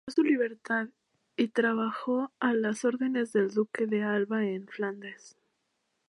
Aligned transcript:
Compró 0.03 0.23
su 0.23 0.23
libertad 0.23 0.87
y 1.37 1.49
trabajó 1.49 2.31
a 2.39 2.55
las 2.55 2.85
órdenes 2.85 3.33
del 3.33 3.51
Duque 3.51 3.85
de 3.85 4.01
Alba 4.01 4.43
en 4.47 4.65
Flandes. 4.67 5.35